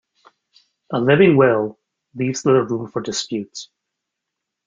[0.91, 1.77] A living will,
[2.15, 3.67] leaves little room for dispute.